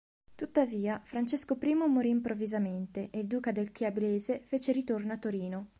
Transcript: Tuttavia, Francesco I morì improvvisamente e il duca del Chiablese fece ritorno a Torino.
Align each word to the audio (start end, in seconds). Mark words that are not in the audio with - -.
Tuttavia, 0.33 0.99
Francesco 1.03 1.55
I 1.61 1.75
morì 1.75 2.09
improvvisamente 2.09 3.11
e 3.11 3.19
il 3.19 3.27
duca 3.27 3.51
del 3.51 3.71
Chiablese 3.71 4.41
fece 4.43 4.71
ritorno 4.71 5.13
a 5.13 5.19
Torino. 5.19 5.67